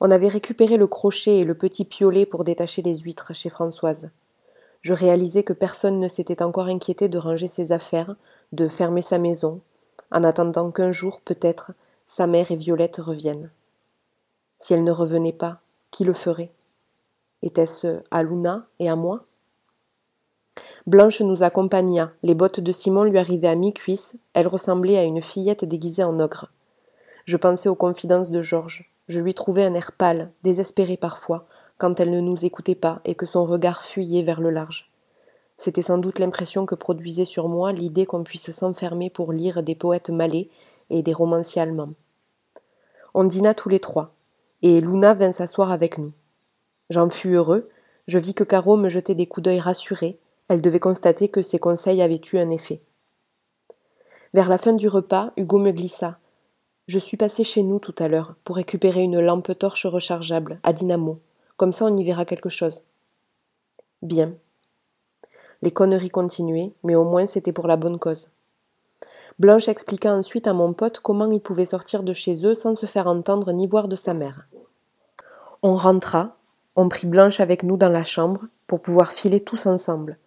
On 0.00 0.10
avait 0.10 0.28
récupéré 0.28 0.76
le 0.76 0.86
crochet 0.86 1.38
et 1.38 1.44
le 1.44 1.54
petit 1.54 1.84
piolet 1.84 2.24
pour 2.24 2.44
détacher 2.44 2.80
les 2.82 2.96
huîtres 2.98 3.34
chez 3.34 3.50
Françoise. 3.50 4.10
Je 4.80 4.94
réalisais 4.94 5.42
que 5.42 5.52
personne 5.52 6.00
ne 6.00 6.08
s'était 6.08 6.42
encore 6.42 6.68
inquiété 6.68 7.08
de 7.08 7.18
ranger 7.18 7.48
ses 7.48 7.70
affaires, 7.72 8.16
de 8.52 8.66
fermer 8.66 9.02
sa 9.02 9.18
maison, 9.18 9.60
en 10.10 10.24
attendant 10.24 10.70
qu'un 10.70 10.90
jour, 10.90 11.20
peut-être, 11.20 11.72
sa 12.06 12.26
mère 12.26 12.50
et 12.50 12.56
Violette 12.56 12.96
reviennent. 12.96 13.50
Si 14.58 14.72
elles 14.72 14.84
ne 14.84 14.90
revenaient 14.90 15.32
pas, 15.32 15.60
qui 15.90 16.04
le 16.04 16.14
ferait? 16.14 16.50
Était-ce 17.42 18.00
à 18.10 18.22
Luna 18.22 18.66
et 18.78 18.88
à 18.88 18.96
moi? 18.96 19.24
Blanche 20.86 21.20
nous 21.20 21.42
accompagna, 21.42 22.12
les 22.22 22.34
bottes 22.34 22.60
de 22.60 22.72
Simon 22.72 23.04
lui 23.04 23.18
arrivaient 23.18 23.48
à 23.48 23.54
mi-cuisse, 23.54 24.16
elle 24.34 24.48
ressemblait 24.48 24.98
à 24.98 25.04
une 25.04 25.22
fillette 25.22 25.64
déguisée 25.64 26.04
en 26.04 26.18
ogre. 26.20 26.50
Je 27.26 27.36
pensais 27.36 27.68
aux 27.68 27.74
confidences 27.74 28.30
de 28.30 28.40
Georges. 28.40 28.90
Je 29.06 29.20
lui 29.20 29.34
trouvais 29.34 29.64
un 29.64 29.74
air 29.74 29.92
pâle, 29.92 30.30
désespéré 30.42 30.96
parfois, 30.96 31.46
quand 31.78 32.00
elle 32.00 32.10
ne 32.10 32.20
nous 32.20 32.44
écoutait 32.44 32.74
pas 32.74 33.00
et 33.04 33.14
que 33.14 33.26
son 33.26 33.44
regard 33.44 33.82
fuyait 33.82 34.22
vers 34.22 34.40
le 34.40 34.50
large. 34.50 34.90
C'était 35.56 35.82
sans 35.82 35.98
doute 35.98 36.18
l'impression 36.18 36.64
que 36.64 36.74
produisait 36.74 37.24
sur 37.24 37.48
moi 37.48 37.72
l'idée 37.72 38.06
qu'on 38.06 38.24
puisse 38.24 38.50
s'enfermer 38.50 39.10
pour 39.10 39.32
lire 39.32 39.62
des 39.62 39.74
poètes 39.74 40.10
malais 40.10 40.48
et 40.88 41.02
des 41.02 41.12
romanciers 41.12 41.60
allemands. 41.60 41.92
On 43.12 43.24
dîna 43.24 43.54
tous 43.54 43.68
les 43.68 43.80
trois, 43.80 44.14
et 44.62 44.80
Luna 44.80 45.14
vint 45.14 45.32
s'asseoir 45.32 45.70
avec 45.70 45.98
nous. 45.98 46.12
J'en 46.88 47.10
fus 47.10 47.34
heureux, 47.34 47.68
je 48.06 48.18
vis 48.18 48.34
que 48.34 48.44
Caro 48.44 48.76
me 48.76 48.88
jetait 48.88 49.14
des 49.14 49.26
coups 49.26 49.44
d'œil 49.44 49.60
rassurés, 49.60 50.18
elle 50.50 50.60
devait 50.60 50.80
constater 50.80 51.28
que 51.28 51.42
ses 51.42 51.60
conseils 51.60 52.02
avaient 52.02 52.20
eu 52.32 52.36
un 52.36 52.50
effet. 52.50 52.82
Vers 54.34 54.48
la 54.48 54.58
fin 54.58 54.72
du 54.72 54.88
repas, 54.88 55.32
Hugo 55.36 55.58
me 55.58 55.70
glissa. 55.70 56.18
Je 56.88 56.98
suis 56.98 57.16
passé 57.16 57.44
chez 57.44 57.62
nous 57.62 57.78
tout 57.78 57.94
à 58.00 58.08
l'heure 58.08 58.34
pour 58.42 58.56
récupérer 58.56 59.00
une 59.00 59.20
lampe 59.20 59.56
torche 59.56 59.86
rechargeable 59.86 60.58
à 60.64 60.72
dynamo. 60.72 61.20
Comme 61.56 61.72
ça, 61.72 61.84
on 61.84 61.96
y 61.96 62.02
verra 62.02 62.24
quelque 62.24 62.48
chose. 62.48 62.82
Bien. 64.02 64.34
Les 65.62 65.70
conneries 65.70 66.10
continuaient, 66.10 66.72
mais 66.82 66.96
au 66.96 67.04
moins 67.04 67.26
c'était 67.26 67.52
pour 67.52 67.68
la 67.68 67.76
bonne 67.76 68.00
cause. 68.00 68.28
Blanche 69.38 69.68
expliqua 69.68 70.12
ensuite 70.12 70.48
à 70.48 70.52
mon 70.52 70.72
pote 70.72 70.98
comment 70.98 71.30
il 71.30 71.40
pouvait 71.40 71.64
sortir 71.64 72.02
de 72.02 72.12
chez 72.12 72.44
eux 72.44 72.56
sans 72.56 72.74
se 72.74 72.86
faire 72.86 73.06
entendre 73.06 73.52
ni 73.52 73.68
voir 73.68 73.86
de 73.86 73.94
sa 73.94 74.14
mère. 74.14 74.48
On 75.62 75.76
rentra, 75.76 76.38
on 76.74 76.88
prit 76.88 77.06
Blanche 77.06 77.38
avec 77.38 77.62
nous 77.62 77.76
dans 77.76 77.88
la 77.88 78.02
chambre 78.02 78.46
pour 78.66 78.82
pouvoir 78.82 79.12
filer 79.12 79.38
tous 79.38 79.66
ensemble. 79.66 80.18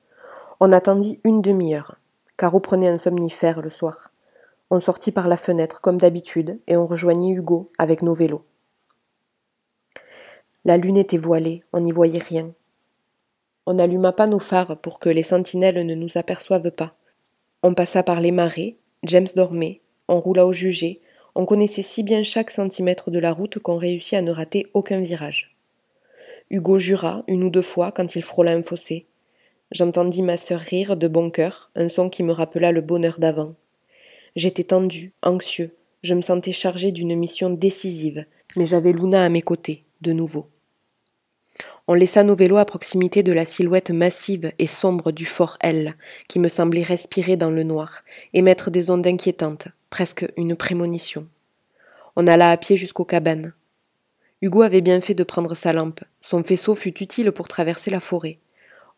On 0.66 0.72
attendit 0.72 1.20
une 1.26 1.42
demi-heure. 1.42 1.98
Caro 2.38 2.62
prenait 2.62 2.88
un 2.88 2.98
somnifère 2.98 3.62
le 3.62 3.70
soir. 3.70 4.14
On 4.70 4.80
sortit 4.80 5.12
par 5.12 5.28
la 5.28 5.36
fenêtre 5.36 5.82
comme 5.82 5.98
d'habitude 5.98 6.58
et 6.68 6.78
on 6.78 6.88
rejoignit 6.88 7.34
Hugo 7.34 7.70
avec 7.78 8.02
nos 8.02 8.14
vélos. 8.14 8.46
La 10.64 10.78
lune 10.78 10.96
était 10.96 11.18
voilée, 11.18 11.66
on 11.74 11.82
n'y 11.82 11.92
voyait 11.92 12.18
rien. 12.18 12.54
On 13.66 13.74
n'alluma 13.74 14.14
pas 14.14 14.26
nos 14.26 14.40
phares 14.40 14.78
pour 14.78 15.00
que 15.00 15.10
les 15.10 15.22
sentinelles 15.22 15.86
ne 15.86 15.96
nous 15.96 16.18
aperçoivent 16.18 16.72
pas. 16.72 16.96
On 17.62 17.74
passa 17.74 18.02
par 18.02 18.22
les 18.22 18.32
marais, 18.32 18.78
James 19.04 19.28
dormait, 19.36 19.82
on 20.08 20.22
roula 20.22 20.48
au 20.48 20.54
jugé, 20.54 21.02
on 21.36 21.46
connaissait 21.46 21.82
si 21.82 22.04
bien 22.04 22.24
chaque 22.24 22.52
centimètre 22.52 23.12
de 23.12 23.20
la 23.20 23.34
route 23.34 23.60
qu'on 23.60 23.76
réussit 23.76 24.14
à 24.14 24.22
ne 24.22 24.32
rater 24.32 24.68
aucun 24.74 25.02
virage. 25.02 25.58
Hugo 26.50 26.80
jura 26.80 27.26
une 27.28 27.44
ou 27.44 27.50
deux 27.50 27.62
fois 27.62 27.92
quand 27.92 28.16
il 28.16 28.24
frôla 28.24 28.54
un 28.54 28.64
fossé. 28.64 29.08
J'entendis 29.74 30.22
ma 30.22 30.38
sœur 30.38 30.60
rire 30.60 30.96
de 30.96 31.08
bon 31.08 31.32
cœur, 31.32 31.72
un 31.76 31.90
son 31.90 32.08
qui 32.08 32.22
me 32.22 32.32
rappela 32.32 32.72
le 32.72 32.82
bonheur 32.82 33.18
d'avant. 33.18 33.56
J'étais 34.36 34.66
tendu, 34.66 35.14
anxieux, 35.24 35.76
je 36.04 36.14
me 36.14 36.22
sentais 36.22 36.52
chargé 36.52 36.92
d'une 36.92 37.16
mission 37.16 37.50
décisive, 37.50 38.28
mais 38.56 38.68
j'avais 38.68 38.92
Luna 38.92 39.26
à 39.26 39.30
mes 39.30 39.42
côtés, 39.42 39.84
de 40.02 40.12
nouveau. 40.12 40.48
On 41.88 41.96
laissa 41.96 42.24
nos 42.24 42.36
vélos 42.36 42.58
à 42.58 42.66
proximité 42.66 43.24
de 43.24 43.32
la 43.32 43.46
silhouette 43.46 43.90
massive 43.90 44.52
et 44.60 44.68
sombre 44.68 45.12
du 45.12 45.26
fort 45.26 45.58
L, 45.60 45.96
qui 46.30 46.38
me 46.38 46.50
semblait 46.50 46.84
respirer 46.84 47.36
dans 47.36 47.50
le 47.50 47.64
noir, 47.64 48.04
émettre 48.36 48.70
des 48.70 48.92
ondes 48.92 49.08
inquiétantes, 49.08 49.70
presque 49.90 50.32
une 50.38 50.56
prémonition. 50.56 51.28
On 52.16 52.28
alla 52.28 52.52
à 52.52 52.58
pied 52.58 52.78
jusqu'aux 52.78 53.06
cabanes. 53.06 53.54
Hugo 54.44 54.62
avait 54.62 54.82
bien 54.82 55.02
fait 55.02 55.16
de 55.16 55.24
prendre 55.24 55.56
sa 55.56 55.74
lampe. 55.74 56.02
Son 56.22 56.44
faisceau 56.44 56.76
fut 56.76 57.02
utile 57.02 57.32
pour 57.32 57.48
traverser 57.48 57.90
la 57.90 58.00
forêt. 58.00 58.38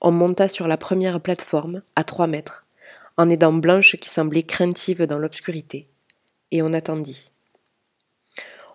On 0.02 0.12
monta 0.12 0.48
sur 0.48 0.68
la 0.68 0.78
première 0.78 1.20
plateforme, 1.22 1.82
à 1.96 2.04
trois 2.04 2.28
mètres, 2.28 2.66
en 3.18 3.30
aidant 3.30 3.54
Blanche 3.54 3.96
qui 3.96 4.10
semblait 4.10 4.44
craintive 4.44 5.04
dans 5.04 5.18
l'obscurité. 5.18 5.88
Et 6.52 6.62
on 6.62 6.74
attendit. 6.74 7.32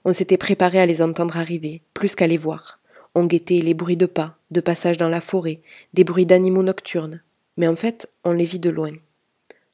On 0.05 0.13
s'était 0.13 0.39
préparé 0.39 0.81
à 0.81 0.87
les 0.87 1.03
entendre 1.03 1.37
arriver, 1.37 1.83
plus 1.95 2.15
qu'à 2.15 2.27
les 2.27 2.39
voir. 2.39 2.81
On 3.15 3.27
guettait 3.27 3.59
les 3.59 3.75
bruits 3.75 3.97
de 3.97 4.07
pas, 4.07 4.37
de 4.51 4.61
passage 4.61 4.97
dans 4.97 5.09
la 5.09 5.21
forêt, 5.21 5.61
des 5.95 6.05
bruits 6.05 6.27
d'animaux 6.27 6.63
nocturnes. 6.63 7.23
Mais 7.57 7.69
en 7.69 7.77
fait, 7.77 8.09
on 8.25 8.33
les 8.33 8.45
vit 8.45 8.59
de 8.59 8.71
loin. 8.71 8.93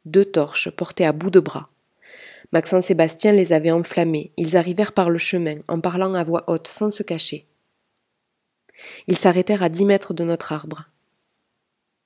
Deux 0.05 0.25
torches 0.25 0.71
portées 0.71 1.07
à 1.07 1.13
bout 1.13 1.31
de 1.31 1.41
bras. 1.41 1.69
Maxence 2.53 2.91
et 2.91 2.95
Bastien 2.95 3.33
les 3.33 3.53
avaient 3.53 3.71
enflammées. 3.71 4.33
Ils 4.37 4.57
arrivèrent 4.57 4.93
par 4.93 5.11
le 5.11 5.19
chemin, 5.19 5.57
en 5.69 5.81
parlant 5.81 6.15
à 6.15 6.25
voix 6.25 6.45
haute, 6.49 6.69
sans 6.69 6.91
se 6.91 7.03
cacher. 7.03 7.47
Ils 9.07 9.17
s'arrêtèrent 9.17 9.63
à 9.63 9.69
dix 9.69 9.85
mètres 9.85 10.15
de 10.15 10.25
notre 10.25 10.53
arbre. 10.53 10.85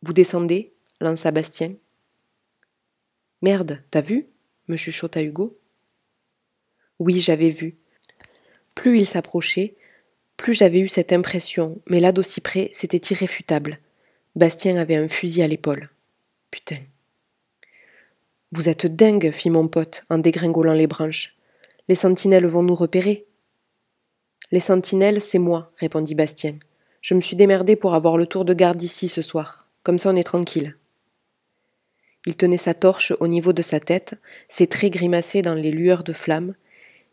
Vous 0.02 0.12
descendez 0.12 0.72
lança 1.00 1.30
Bastien. 1.30 1.74
Merde, 3.42 3.82
t'as 3.90 4.00
vu 4.00 4.28
me 4.70 4.76
chuchota 4.76 5.22
Hugo. 5.22 5.58
Oui, 6.98 7.20
j'avais 7.20 7.50
vu. 7.50 7.76
Plus 8.74 8.98
il 8.98 9.06
s'approchait, 9.06 9.74
plus 10.36 10.54
j'avais 10.54 10.80
eu 10.80 10.88
cette 10.88 11.12
impression, 11.12 11.80
mais 11.86 12.00
là 12.00 12.12
d'aussi 12.12 12.40
près, 12.40 12.70
c'était 12.72 13.12
irréfutable. 13.12 13.78
Bastien 14.36 14.76
avait 14.76 14.96
un 14.96 15.08
fusil 15.08 15.42
à 15.42 15.48
l'épaule. 15.48 15.82
Putain. 16.50 16.78
Vous 18.52 18.68
êtes 18.68 18.86
dingue, 18.86 19.30
fit 19.32 19.50
mon 19.50 19.68
pote, 19.68 20.04
en 20.08 20.18
dégringolant 20.18 20.72
les 20.72 20.86
branches. 20.86 21.36
Les 21.88 21.94
sentinelles 21.94 22.46
vont 22.46 22.62
nous 22.62 22.74
repérer. 22.74 23.26
Les 24.50 24.60
sentinelles, 24.60 25.20
c'est 25.20 25.38
moi, 25.38 25.72
répondit 25.76 26.14
Bastien. 26.14 26.56
Je 27.00 27.14
me 27.14 27.20
suis 27.20 27.36
démerdé 27.36 27.76
pour 27.76 27.94
avoir 27.94 28.16
le 28.16 28.26
tour 28.26 28.44
de 28.44 28.54
garde 28.54 28.82
ici 28.82 29.08
ce 29.08 29.22
soir. 29.22 29.69
Comme 29.82 29.98
ça 29.98 30.10
on 30.10 30.16
est 30.16 30.22
tranquille. 30.22 30.76
Il 32.26 32.36
tenait 32.36 32.56
sa 32.56 32.74
torche 32.74 33.12
au 33.18 33.28
niveau 33.28 33.52
de 33.52 33.62
sa 33.62 33.80
tête, 33.80 34.14
ses 34.48 34.66
traits 34.66 34.92
grimaçaient 34.92 35.42
dans 35.42 35.54
les 35.54 35.70
lueurs 35.70 36.04
de 36.04 36.12
flammes. 36.12 36.54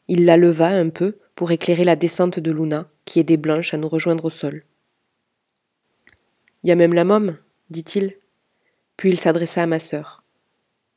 Il 0.07 0.25
la 0.25 0.38
leva 0.38 0.67
un 0.67 0.89
peu 0.89 1.17
pour 1.36 1.51
éclairer 1.51 1.83
la 1.83 1.95
descente 1.95 2.39
de 2.39 2.51
Luna, 2.51 2.89
qui 3.05 3.19
aidait 3.19 3.38
Blanche 3.38 3.74
à 3.74 3.77
nous 3.77 3.88
rejoindre 3.88 4.25
au 4.25 4.29
sol. 4.29 4.65
Y 6.63 6.71
a 6.71 6.75
même 6.75 6.93
la 6.93 7.05
môme, 7.05 7.38
dit-il. 7.69 8.15
Puis 8.97 9.09
il 9.09 9.19
s'adressa 9.19 9.63
à 9.63 9.67
ma 9.67 9.79
sœur. 9.79 10.24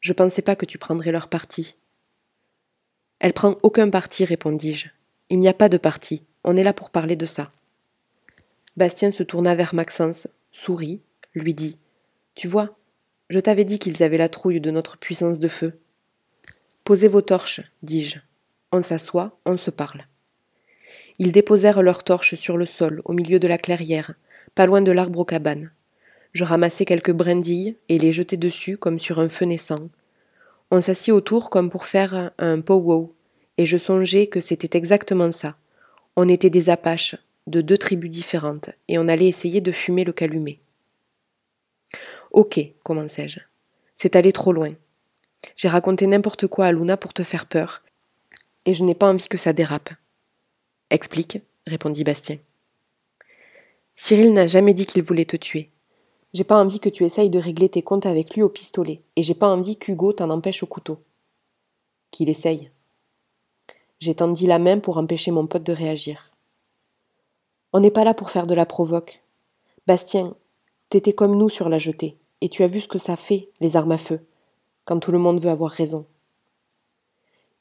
Je 0.01 0.13
pensais 0.13 0.43
pas 0.43 0.57
que 0.57 0.67
tu 0.67 0.79
prendrais 0.79 1.13
leur 1.13 1.29
parti. 1.29 1.77
Elle 3.21 3.35
prend 3.35 3.57
aucun 3.63 3.91
parti, 3.91 4.25
répondis-je. 4.25 4.89
Il 5.29 5.39
n'y 5.39 5.49
a 5.49 5.55
pas 5.55 5.69
de 5.69 5.77
parti. 5.77 6.25
On 6.43 6.57
est 6.57 6.63
là 6.63 6.73
pour 6.73 6.91
parler 6.91 7.17
de 7.17 7.27
ça. 7.27 7.53
Bastien 8.77 9.13
se 9.13 9.23
tourna 9.23 9.55
vers 9.55 9.75
Maxence, 9.75 10.27
sourit, 10.51 11.03
lui 11.35 11.55
dit 11.55 11.79
Tu 12.35 12.49
vois, 12.49 12.77
je 13.29 13.39
t'avais 13.39 13.65
dit 13.65 13.79
qu'ils 13.79 14.03
avaient 14.03 14.19
la 14.19 14.29
trouille 14.29 14.61
de 14.61 14.71
notre 14.71 14.99
puissance 14.99 15.39
de 15.39 15.49
feu. 15.49 15.79
Posez 16.85 17.09
vos 17.09 17.23
torches, 17.23 17.61
dis-je. 17.83 18.19
On 18.73 18.83
s'assoit, 18.83 19.39
on 19.47 19.57
se 19.57 19.71
parle. 19.71 20.07
Ils 21.19 21.33
déposèrent 21.33 21.83
leurs 21.83 22.05
torches 22.05 22.35
sur 22.35 22.57
le 22.57 22.67
sol, 22.67 23.03
au 23.05 23.13
milieu 23.13 23.39
de 23.39 23.49
la 23.49 23.59
clairière, 23.59 24.15
pas 24.55 24.67
loin 24.67 24.83
de 24.83 24.93
l'arbre 24.93 25.19
aux 25.19 25.25
cabanes. 25.25 25.71
Je 26.33 26.45
ramassai 26.45 26.85
quelques 26.85 27.13
brindilles 27.13 27.77
et 27.89 27.99
les 27.99 28.13
jetai 28.13 28.37
dessus 28.37 28.77
comme 28.77 28.99
sur 28.99 29.19
un 29.19 29.29
feu 29.29 29.45
naissant. 29.45 29.89
On 30.71 30.81
s'assit 30.81 31.13
autour 31.13 31.51
comme 31.51 31.71
pour 31.71 31.87
faire 31.87 32.31
un 32.39 32.61
pow-wow, 32.61 33.13
et 33.59 33.67
je 33.67 33.77
songeais 33.77 34.29
que 34.29 34.41
c'était 34.41 34.79
exactement 34.79 35.33
ça. 35.33 35.57
On 36.17 36.29
était 36.29 36.51
des 36.51 36.71
Apaches, 36.71 37.17
de 37.47 37.61
deux 37.61 37.79
tribus 37.79 38.11
différentes, 38.11 38.71
et 38.89 38.99
on 38.99 39.09
allait 39.09 39.29
essayer 39.29 39.61
de 39.61 39.73
fumer 39.73 40.05
le 40.05 40.13
calumet. 40.13 40.61
Ok, 42.31 42.61
commençai-je. 42.85 43.41
C'est 43.97 44.17
allé 44.17 44.33
trop 44.33 44.53
loin. 44.53 44.73
J'ai 45.57 45.69
raconté 45.69 46.07
n'importe 46.07 46.47
quoi 46.47 46.67
à 46.67 46.73
Luna 46.73 46.97
pour 46.97 47.13
te 47.13 47.23
faire 47.23 47.47
peur, 47.47 47.83
et 48.67 48.75
je 48.75 48.85
n'ai 48.85 48.95
pas 48.95 49.11
envie 49.11 49.29
que 49.29 49.39
ça 49.39 49.53
dérape. 49.53 49.91
Explique, 50.91 51.39
répondit 51.67 52.05
Bastien. 52.05 52.39
Cyril 53.95 54.33
n'a 54.33 54.47
jamais 54.47 54.75
dit 54.75 54.87
qu'il 54.87 55.03
voulait 55.03 55.25
te 55.25 55.37
tuer. 55.37 55.71
J'ai 56.33 56.45
pas 56.45 56.63
envie 56.63 56.79
que 56.79 56.89
tu 56.89 57.05
essayes 57.05 57.31
de 57.31 57.39
régler 57.39 57.69
tes 57.69 57.83
comptes 57.83 58.07
avec 58.07 58.35
lui 58.35 58.43
au 58.43 58.49
pistolet, 58.49 59.03
et 59.17 59.23
j'ai 59.23 59.35
pas 59.35 59.49
envie 59.49 59.77
qu'Hugo 59.77 60.13
t'en 60.13 60.31
empêche 60.31 60.63
au 60.63 60.67
couteau. 60.67 61.03
Qu'il 62.11 62.29
essaye. 62.29 62.71
J'ai 63.99 64.15
tendu 64.15 64.47
la 64.47 64.59
main 64.59 64.79
pour 64.79 64.99
empêcher 64.99 65.31
mon 65.31 65.47
pote 65.47 65.65
de 65.65 65.73
réagir. 65.73 66.31
On 67.73 67.81
n'est 67.81 67.91
pas 67.91 68.05
là 68.05 68.15
pour 68.15 68.31
faire 68.31 68.47
de 68.47 68.55
la 68.55 68.67
provoque. 68.67 69.23
Bastien, 69.87 70.35
t'étais 70.89 71.13
comme 71.13 71.37
nous 71.37 71.49
sur 71.49 71.69
la 71.69 71.79
jetée, 71.79 72.17
et 72.41 72.49
tu 72.49 72.63
as 72.63 72.67
vu 72.67 72.81
ce 72.81 72.89
que 72.89 72.99
ça 72.99 73.17
fait, 73.17 73.49
les 73.61 73.77
armes 73.77 73.93
à 73.93 73.99
feu, 73.99 74.21
quand 74.85 74.99
tout 74.99 75.13
le 75.13 75.19
monde 75.19 75.41
veut 75.41 75.51
avoir 75.51 75.71
raison. 75.71 76.07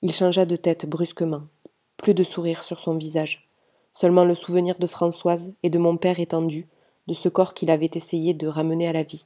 Il 0.01 0.13
changea 0.13 0.45
de 0.45 0.55
tête 0.55 0.88
brusquement, 0.88 1.43
plus 1.98 2.13
de 2.13 2.24
sourire 2.24 2.63
sur 2.63 2.79
son 2.79 2.95
visage, 2.95 3.50
seulement 3.91 4.24
le 4.24 4.36
souvenir 4.36 4.79
de 4.79 4.88
Françoise 4.88 5.51
et 5.63 5.69
de 5.69 5.77
mon 5.77 5.98
père 5.98 6.19
étendu, 6.19 6.67
de 7.07 7.13
ce 7.13 7.27
corps 7.27 7.53
qu'il 7.53 7.71
avait 7.71 7.91
essayé 7.93 8.33
de 8.33 8.48
ramener 8.48 8.88
à 8.88 8.93
la 8.93 9.03
vie. 9.03 9.25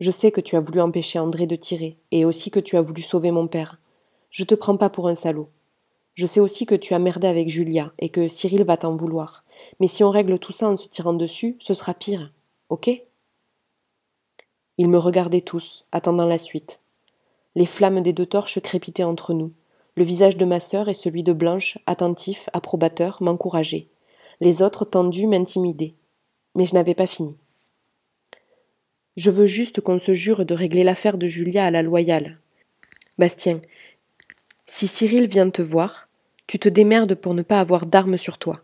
Je 0.00 0.10
sais 0.10 0.32
que 0.32 0.40
tu 0.40 0.56
as 0.56 0.60
voulu 0.60 0.80
empêcher 0.80 1.18
André 1.18 1.46
de 1.46 1.56
tirer, 1.56 1.98
et 2.10 2.24
aussi 2.24 2.50
que 2.50 2.60
tu 2.60 2.76
as 2.76 2.82
voulu 2.82 3.02
sauver 3.02 3.30
mon 3.30 3.46
père. 3.46 3.78
Je 4.30 4.44
te 4.44 4.54
prends 4.54 4.76
pas 4.76 4.90
pour 4.90 5.08
un 5.08 5.14
salaud. 5.14 5.48
Je 6.14 6.26
sais 6.26 6.40
aussi 6.40 6.66
que 6.66 6.74
tu 6.74 6.94
as 6.94 6.98
merdé 6.98 7.26
avec 7.26 7.48
Julia, 7.48 7.92
et 7.98 8.08
que 8.08 8.28
Cyril 8.28 8.64
va 8.64 8.76
t'en 8.76 8.96
vouloir. 8.96 9.44
Mais 9.80 9.86
si 9.86 10.02
on 10.02 10.10
règle 10.10 10.38
tout 10.38 10.52
ça 10.52 10.68
en 10.68 10.76
se 10.76 10.88
tirant 10.88 11.14
dessus, 11.14 11.56
ce 11.60 11.74
sera 11.74 11.94
pire. 11.94 12.32
Ok? 12.70 12.90
Ils 14.78 14.88
me 14.88 14.98
regardaient 14.98 15.40
tous, 15.40 15.86
attendant 15.92 16.26
la 16.26 16.38
suite. 16.38 16.80
Les 17.54 17.66
flammes 17.66 18.00
des 18.00 18.12
deux 18.12 18.26
torches 18.26 18.60
crépitaient 18.60 19.04
entre 19.04 19.32
nous. 19.32 19.52
Le 19.96 20.02
visage 20.02 20.36
de 20.36 20.44
ma 20.44 20.58
sœur 20.58 20.88
et 20.88 20.94
celui 20.94 21.22
de 21.22 21.32
Blanche, 21.32 21.78
attentif, 21.86 22.48
approbateur, 22.52 23.22
m'encourageaient. 23.22 23.86
Les 24.40 24.62
autres 24.62 24.84
tendus 24.84 25.28
m'intimidaient. 25.28 25.94
Mais 26.56 26.66
je 26.66 26.74
n'avais 26.74 26.94
pas 26.94 27.06
fini. 27.06 27.36
Je 29.16 29.30
veux 29.30 29.46
juste 29.46 29.80
qu'on 29.80 30.00
se 30.00 30.12
jure 30.12 30.44
de 30.44 30.54
régler 30.54 30.82
l'affaire 30.82 31.18
de 31.18 31.28
Julia 31.28 31.64
à 31.64 31.70
la 31.70 31.82
loyale. 31.82 32.38
Bastien, 33.16 33.60
si 34.66 34.88
Cyril 34.88 35.28
vient 35.28 35.50
te 35.50 35.62
voir, 35.62 36.08
tu 36.48 36.58
te 36.58 36.68
démerdes 36.68 37.14
pour 37.14 37.34
ne 37.34 37.42
pas 37.42 37.60
avoir 37.60 37.86
d'armes 37.86 38.16
sur 38.16 38.38
toi. 38.38 38.62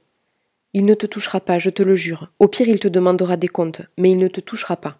Il 0.72 0.84
ne 0.84 0.94
te 0.94 1.06
touchera 1.06 1.40
pas, 1.40 1.58
je 1.58 1.70
te 1.70 1.84
le 1.84 1.94
jure. 1.94 2.32
Au 2.40 2.48
pire, 2.48 2.68
il 2.68 2.80
te 2.80 2.88
demandera 2.88 3.36
des 3.36 3.48
comptes, 3.48 3.82
mais 3.96 4.10
il 4.10 4.18
ne 4.18 4.28
te 4.28 4.40
touchera 4.40 4.76
pas. 4.76 4.98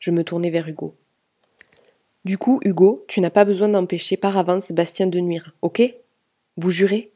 Je 0.00 0.10
me 0.10 0.24
tournai 0.24 0.50
vers 0.50 0.66
Hugo. 0.66 0.96
Du 2.24 2.38
coup, 2.38 2.58
Hugo, 2.64 3.04
tu 3.06 3.20
n'as 3.20 3.30
pas 3.30 3.44
besoin 3.44 3.68
d'empêcher 3.68 4.16
par 4.16 4.36
avance 4.36 4.72
Bastien 4.72 5.06
de 5.06 5.20
nuire, 5.20 5.54
ok? 5.60 5.82
Vous 6.56 6.70
jurez? 6.70 7.12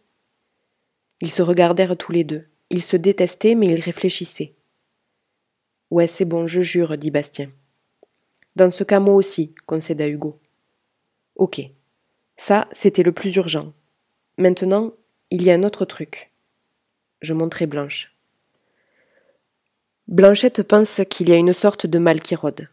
Ils 1.22 1.30
se 1.30 1.40
regardèrent 1.40 1.96
tous 1.96 2.12
les 2.12 2.24
deux. 2.24 2.46
Ils 2.68 2.82
se 2.82 2.98
détestaient, 2.98 3.54
mais 3.54 3.68
ils 3.68 3.80
réfléchissaient. 3.80 4.54
Ouais, 5.90 6.06
c'est 6.06 6.26
bon, 6.26 6.46
je 6.46 6.60
jure, 6.60 6.98
dit 6.98 7.10
Bastien. 7.10 7.50
Dans 8.54 8.70
ce 8.70 8.84
cas, 8.84 9.00
moi 9.00 9.14
aussi, 9.14 9.54
concéda 9.64 10.06
Hugo. 10.06 10.38
Ok. 11.36 11.62
Ça, 12.36 12.68
c'était 12.72 13.02
le 13.02 13.12
plus 13.12 13.34
urgent. 13.36 13.72
Maintenant, 14.36 14.92
il 15.30 15.42
y 15.42 15.50
a 15.50 15.54
un 15.54 15.62
autre 15.62 15.86
truc. 15.86 16.32
Je 17.22 17.32
montrai 17.32 17.64
Blanche. 17.66 18.14
Blanchette 20.06 20.62
pense 20.62 21.00
qu'il 21.08 21.30
y 21.30 21.32
a 21.32 21.36
une 21.36 21.54
sorte 21.54 21.86
de 21.86 21.98
mal 21.98 22.20
qui 22.20 22.34
rôde 22.34 22.68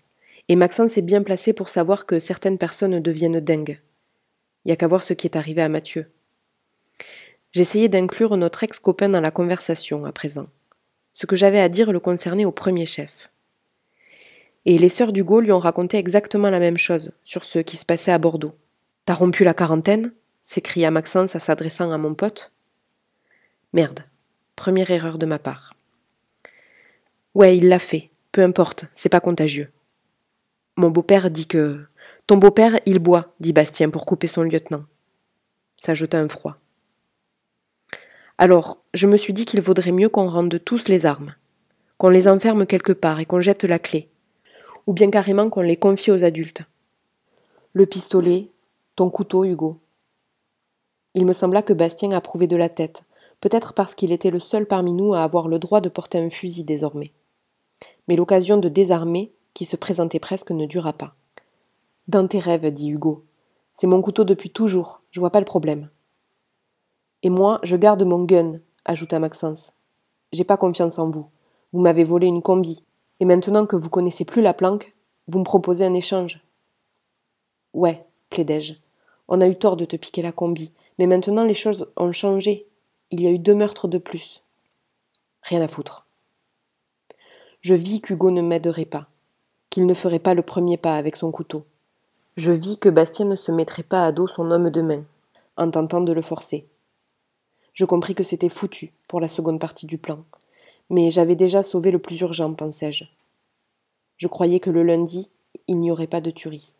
Et 0.51 0.55
Maxence 0.57 0.97
est 0.97 1.01
bien 1.01 1.23
placé 1.23 1.53
pour 1.53 1.69
savoir 1.69 2.05
que 2.05 2.19
certaines 2.19 2.57
personnes 2.57 2.99
deviennent 2.99 3.39
dingues. 3.39 3.79
Il 4.65 4.67
n'y 4.67 4.73
a 4.73 4.75
qu'à 4.75 4.89
voir 4.89 5.01
ce 5.01 5.13
qui 5.13 5.25
est 5.25 5.37
arrivé 5.37 5.61
à 5.61 5.69
Mathieu. 5.69 6.11
J'essayais 7.53 7.87
d'inclure 7.87 8.35
notre 8.35 8.61
ex-copain 8.61 9.07
dans 9.07 9.21
la 9.21 9.31
conversation 9.31 10.03
à 10.03 10.11
présent. 10.11 10.47
Ce 11.13 11.25
que 11.25 11.37
j'avais 11.37 11.61
à 11.61 11.69
dire 11.69 11.93
le 11.93 12.01
concernait 12.01 12.43
au 12.43 12.51
premier 12.51 12.85
chef. 12.85 13.31
Et 14.65 14.77
les 14.77 14.89
sœurs 14.89 15.13
d'Hugo 15.13 15.39
lui 15.39 15.53
ont 15.53 15.59
raconté 15.59 15.97
exactement 15.97 16.49
la 16.49 16.59
même 16.59 16.77
chose 16.77 17.13
sur 17.23 17.45
ce 17.45 17.59
qui 17.59 17.77
se 17.77 17.85
passait 17.85 18.11
à 18.11 18.17
Bordeaux. 18.17 18.57
T'as 19.05 19.13
rompu 19.13 19.45
la 19.45 19.53
quarantaine? 19.53 20.11
s'écria 20.43 20.91
Maxence 20.91 21.33
en 21.33 21.39
s'adressant 21.39 21.93
à 21.93 21.97
mon 21.97 22.13
pote. 22.13 22.51
Merde. 23.71 24.01
Première 24.57 24.91
erreur 24.91 25.17
de 25.17 25.25
ma 25.25 25.39
part. 25.39 25.75
Ouais, 27.35 27.55
il 27.55 27.69
l'a 27.69 27.79
fait. 27.79 28.09
Peu 28.33 28.43
importe, 28.43 28.83
c'est 28.93 29.07
pas 29.07 29.21
contagieux. 29.21 29.71
Mon 30.77 30.89
beau-père 30.89 31.29
dit 31.29 31.47
que. 31.47 31.85
Ton 32.27 32.37
beau-père, 32.37 32.79
il 32.85 32.99
boit, 32.99 33.33
dit 33.39 33.51
Bastien 33.51 33.89
pour 33.89 34.05
couper 34.05 34.27
son 34.27 34.43
lieutenant. 34.43 34.85
Ça 35.75 35.93
jeta 35.93 36.19
un 36.19 36.27
froid. 36.27 36.57
Alors, 38.37 38.81
je 38.93 39.07
me 39.07 39.17
suis 39.17 39.33
dit 39.33 39.45
qu'il 39.45 39.61
vaudrait 39.61 39.91
mieux 39.91 40.09
qu'on 40.09 40.27
rende 40.27 40.59
tous 40.63 40.87
les 40.87 41.05
armes, 41.05 41.35
qu'on 41.97 42.09
les 42.09 42.27
enferme 42.27 42.65
quelque 42.65 42.93
part 42.93 43.19
et 43.19 43.25
qu'on 43.25 43.41
jette 43.41 43.63
la 43.63 43.79
clé, 43.79 44.09
ou 44.87 44.93
bien 44.93 45.11
carrément 45.11 45.49
qu'on 45.49 45.61
les 45.61 45.77
confie 45.77 46.11
aux 46.11 46.23
adultes. 46.23 46.63
Le 47.73 47.85
pistolet, 47.85 48.49
ton 48.95 49.09
couteau, 49.09 49.43
Hugo. 49.43 49.79
Il 51.13 51.25
me 51.25 51.33
sembla 51.33 51.61
que 51.61 51.73
Bastien 51.73 52.11
approuvait 52.11 52.47
de 52.47 52.55
la 52.55 52.69
tête, 52.69 53.03
peut-être 53.41 53.73
parce 53.73 53.93
qu'il 53.93 54.11
était 54.11 54.31
le 54.31 54.39
seul 54.39 54.65
parmi 54.65 54.93
nous 54.93 55.13
à 55.13 55.23
avoir 55.23 55.47
le 55.47 55.59
droit 55.59 55.81
de 55.81 55.89
porter 55.89 56.17
un 56.17 56.29
fusil 56.29 56.63
désormais. 56.63 57.11
Mais 58.07 58.15
l'occasion 58.15 58.57
de 58.57 58.69
désarmer, 58.69 59.33
qui 59.53 59.65
se 59.65 59.75
présentait 59.75 60.19
presque, 60.19 60.51
ne 60.51 60.65
dura 60.65 60.93
pas. 60.93 61.15
Dans 62.07 62.27
tes 62.27 62.39
rêves, 62.39 62.71
dit 62.73 62.89
Hugo. 62.89 63.25
C'est 63.75 63.87
mon 63.87 64.01
couteau 64.01 64.23
depuis 64.23 64.49
toujours, 64.49 65.01
je 65.11 65.19
vois 65.19 65.31
pas 65.31 65.39
le 65.39 65.45
problème. 65.45 65.89
Et 67.23 67.29
moi, 67.29 67.59
je 67.63 67.75
garde 67.75 68.03
mon 68.03 68.23
gun, 68.23 68.59
ajouta 68.85 69.19
Maxence. 69.19 69.71
J'ai 70.31 70.43
pas 70.43 70.57
confiance 70.57 70.97
en 70.97 71.09
vous. 71.09 71.27
Vous 71.73 71.81
m'avez 71.81 72.03
volé 72.03 72.27
une 72.27 72.41
combi. 72.41 72.83
Et 73.19 73.25
maintenant 73.25 73.65
que 73.65 73.75
vous 73.75 73.89
connaissez 73.89 74.25
plus 74.25 74.41
la 74.41 74.53
planque, 74.53 74.95
vous 75.27 75.39
me 75.39 75.43
proposez 75.43 75.85
un 75.85 75.93
échange. 75.93 76.41
Ouais, 77.73 78.05
plaidai-je. 78.29 78.73
On 79.27 79.41
a 79.41 79.47
eu 79.47 79.55
tort 79.55 79.77
de 79.77 79.85
te 79.85 79.95
piquer 79.95 80.21
la 80.21 80.31
combi, 80.31 80.73
mais 80.97 81.07
maintenant 81.07 81.43
les 81.43 81.53
choses 81.53 81.87
ont 81.95 82.11
changé. 82.11 82.67
Il 83.11 83.21
y 83.21 83.27
a 83.27 83.31
eu 83.31 83.39
deux 83.39 83.55
meurtres 83.55 83.87
de 83.87 83.97
plus. 83.97 84.43
Rien 85.43 85.61
à 85.61 85.67
foutre. 85.67 86.07
Je 87.61 87.75
vis 87.75 88.01
qu'Hugo 88.01 88.31
ne 88.31 88.41
m'aiderait 88.41 88.85
pas, 88.85 89.07
qu'il 89.71 89.87
ne 89.87 89.95
ferait 89.95 90.19
pas 90.19 90.35
le 90.35 90.43
premier 90.43 90.77
pas 90.77 90.97
avec 90.97 91.15
son 91.15 91.31
couteau. 91.31 91.65
Je 92.35 92.51
vis 92.51 92.77
que 92.77 92.89
Bastien 92.89 93.25
ne 93.25 93.35
se 93.35 93.51
mettrait 93.51 93.81
pas 93.81 94.05
à 94.05 94.11
dos 94.11 94.27
son 94.27 94.51
homme 94.51 94.69
de 94.69 94.81
main, 94.81 95.03
en 95.57 95.71
tentant 95.71 96.01
de 96.01 96.13
le 96.13 96.21
forcer. 96.21 96.67
Je 97.73 97.85
compris 97.85 98.13
que 98.13 98.25
c'était 98.25 98.49
foutu 98.49 98.93
pour 99.07 99.21
la 99.21 99.29
seconde 99.29 99.59
partie 99.59 99.85
du 99.85 99.97
plan, 99.97 100.23
mais 100.89 101.09
j'avais 101.09 101.35
déjà 101.35 101.63
sauvé 101.63 101.89
le 101.89 101.99
plus 101.99 102.19
urgent, 102.19 102.53
pensai-je. 102.53 103.05
Je 104.17 104.27
croyais 104.27 104.59
que 104.59 104.69
le 104.69 104.83
lundi, 104.83 105.29
il 105.67 105.79
n'y 105.79 105.89
aurait 105.89 106.05
pas 106.05 106.21
de 106.21 106.31
tuerie. 106.31 106.73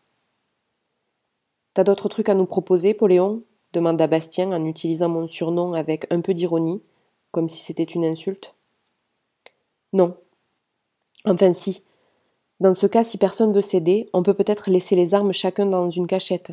T'as 1.74 1.84
d'autres 1.84 2.10
trucs 2.10 2.28
à 2.28 2.34
nous 2.34 2.46
proposer, 2.46 2.94
Poléon? 2.94 3.42
demanda 3.72 4.06
Bastien 4.06 4.52
en 4.52 4.66
utilisant 4.66 5.08
mon 5.08 5.26
surnom 5.26 5.72
avec 5.72 6.06
un 6.12 6.20
peu 6.20 6.34
d'ironie, 6.34 6.82
comme 7.30 7.48
si 7.48 7.64
c'était 7.64 7.82
une 7.84 8.04
insulte. 8.04 8.54
Non. 9.94 10.14
Enfin 11.24 11.54
si. 11.54 11.82
Dans 12.62 12.74
ce 12.74 12.86
cas, 12.86 13.02
si 13.02 13.18
personne 13.18 13.52
veut 13.52 13.60
céder, 13.60 14.08
on 14.12 14.22
peut 14.22 14.34
peut-être 14.34 14.70
laisser 14.70 14.94
les 14.94 15.14
armes 15.14 15.32
chacun 15.32 15.66
dans 15.66 15.90
une 15.90 16.06
cachette. 16.06 16.52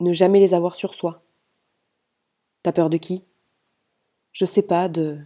Ne 0.00 0.12
jamais 0.12 0.40
les 0.40 0.52
avoir 0.52 0.74
sur 0.74 0.94
soi. 0.94 1.22
T'as 2.64 2.72
peur 2.72 2.90
de 2.90 2.96
qui? 2.96 3.22
Je 4.32 4.46
sais 4.46 4.62
pas, 4.62 4.88
de. 4.88 5.16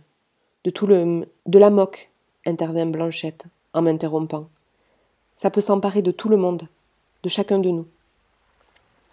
de 0.64 0.70
tout 0.70 0.86
le. 0.86 1.26
de 1.46 1.58
la 1.58 1.70
moque, 1.70 2.10
intervint 2.44 2.84
Blanchette, 2.84 3.46
en 3.72 3.80
m'interrompant. 3.80 4.50
Ça 5.36 5.48
peut 5.48 5.62
s'emparer 5.62 6.02
de 6.02 6.10
tout 6.10 6.28
le 6.28 6.36
monde, 6.36 6.68
de 7.22 7.30
chacun 7.30 7.58
de 7.58 7.70
nous. 7.70 7.86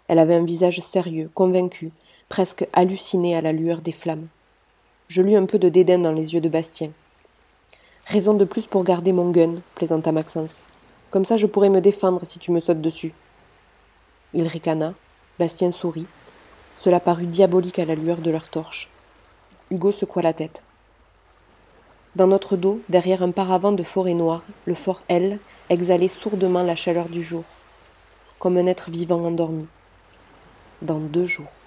Elle 0.08 0.18
avait 0.18 0.34
un 0.34 0.44
visage 0.44 0.80
sérieux, 0.80 1.30
convaincu, 1.32 1.92
presque 2.28 2.68
halluciné 2.74 3.34
à 3.34 3.40
la 3.40 3.52
lueur 3.52 3.80
des 3.80 3.92
flammes. 3.92 4.28
Je 5.08 5.22
lus 5.22 5.36
un 5.36 5.46
peu 5.46 5.58
de 5.58 5.70
dédain 5.70 5.98
dans 5.98 6.12
les 6.12 6.34
yeux 6.34 6.42
de 6.42 6.50
Bastien. 6.50 6.90
Raison 8.04 8.34
de 8.34 8.44
plus 8.44 8.66
pour 8.66 8.84
garder 8.84 9.12
mon 9.12 9.30
gun, 9.30 9.62
plaisanta 9.76 10.12
Maxence. 10.12 10.62
Comme 11.16 11.24
ça 11.24 11.38
je 11.38 11.46
pourrais 11.46 11.70
me 11.70 11.80
défendre 11.80 12.26
si 12.26 12.38
tu 12.38 12.52
me 12.52 12.60
sautes 12.60 12.82
dessus. 12.82 13.14
Il 14.34 14.46
ricana, 14.46 14.92
Bastien 15.38 15.70
sourit. 15.72 16.04
Cela 16.76 17.00
parut 17.00 17.24
diabolique 17.24 17.78
à 17.78 17.86
la 17.86 17.94
lueur 17.94 18.18
de 18.18 18.30
leur 18.30 18.50
torche. 18.50 18.90
Hugo 19.70 19.92
secoua 19.92 20.20
la 20.20 20.34
tête. 20.34 20.62
Dans 22.16 22.26
notre 22.26 22.58
dos, 22.58 22.82
derrière 22.90 23.22
un 23.22 23.30
paravent 23.30 23.72
de 23.72 23.82
forêt 23.82 24.12
noire, 24.12 24.42
le 24.66 24.74
fort 24.74 25.04
L 25.08 25.38
exhalait 25.70 26.08
sourdement 26.08 26.62
la 26.62 26.76
chaleur 26.76 27.08
du 27.08 27.24
jour, 27.24 27.44
comme 28.38 28.58
un 28.58 28.66
être 28.66 28.90
vivant 28.90 29.24
endormi. 29.24 29.68
Dans 30.82 31.00
deux 31.00 31.24
jours. 31.24 31.65